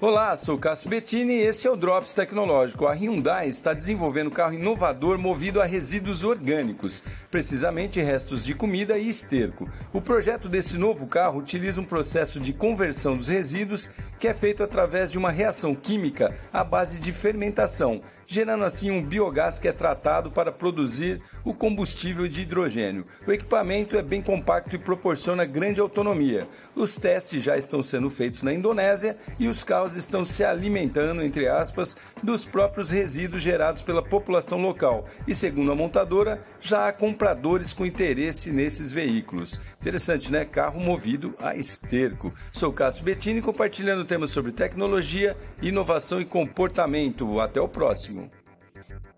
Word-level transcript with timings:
Olá, 0.00 0.36
sou 0.36 0.56
Cássio 0.56 0.88
Bettini 0.88 1.32
e 1.32 1.40
esse 1.40 1.66
é 1.66 1.70
o 1.70 1.74
Drops 1.74 2.14
Tecnológico. 2.14 2.86
A 2.86 2.92
Hyundai 2.92 3.48
está 3.48 3.72
desenvolvendo 3.72 4.28
um 4.28 4.30
carro 4.30 4.54
inovador 4.54 5.18
movido 5.18 5.60
a 5.60 5.64
resíduos 5.64 6.22
orgânicos, 6.22 7.02
precisamente 7.32 8.00
restos 8.00 8.44
de 8.44 8.54
comida 8.54 8.96
e 8.96 9.08
esterco. 9.08 9.68
O 9.92 10.00
projeto 10.00 10.48
desse 10.48 10.78
novo 10.78 11.08
carro 11.08 11.40
utiliza 11.40 11.80
um 11.80 11.84
processo 11.84 12.38
de 12.38 12.52
conversão 12.52 13.16
dos 13.16 13.26
resíduos 13.26 13.90
que 14.20 14.28
é 14.28 14.34
feito 14.34 14.62
através 14.62 15.10
de 15.10 15.18
uma 15.18 15.32
reação 15.32 15.74
química 15.74 16.32
à 16.52 16.62
base 16.62 17.00
de 17.00 17.10
fermentação, 17.10 18.00
gerando 18.30 18.62
assim 18.62 18.90
um 18.90 19.02
biogás 19.02 19.58
que 19.58 19.66
é 19.66 19.72
tratado 19.72 20.30
para 20.30 20.52
produzir 20.52 21.22
o 21.42 21.54
combustível 21.54 22.28
de 22.28 22.42
hidrogênio. 22.42 23.06
O 23.26 23.32
equipamento 23.32 23.96
é 23.96 24.02
bem 24.02 24.20
compacto 24.20 24.76
e 24.76 24.78
proporciona 24.78 25.46
grande 25.46 25.80
autonomia. 25.80 26.46
Os 26.76 26.96
testes 26.96 27.42
já 27.42 27.56
estão 27.56 27.82
sendo 27.82 28.10
feitos 28.10 28.42
na 28.42 28.52
Indonésia 28.52 29.16
e 29.40 29.48
os 29.48 29.64
carros 29.64 29.96
estão 29.96 30.26
se 30.26 30.44
alimentando, 30.44 31.22
entre 31.22 31.48
aspas, 31.48 31.96
dos 32.22 32.44
próprios 32.44 32.90
resíduos 32.90 33.42
gerados 33.42 33.80
pela 33.80 34.02
população 34.02 34.60
local. 34.60 35.04
E 35.26 35.34
segundo 35.34 35.72
a 35.72 35.74
montadora, 35.74 36.44
já 36.60 36.86
há 36.86 36.92
compradores 36.92 37.72
com 37.72 37.86
interesse 37.86 38.52
nesses 38.52 38.92
veículos. 38.92 39.58
Interessante, 39.80 40.30
né? 40.30 40.44
Carro 40.44 40.78
movido 40.78 41.34
a 41.40 41.56
esterco. 41.56 42.34
Sou 42.52 42.74
Cássio 42.74 43.04
Bettini 43.04 43.40
compartilhando 43.40 44.04
temas 44.04 44.30
sobre 44.30 44.52
tecnologia, 44.52 45.34
inovação 45.62 46.20
e 46.20 46.26
comportamento. 46.26 47.40
Até 47.40 47.58
o 47.58 47.68
próximo. 47.68 48.17
Thank 48.86 49.17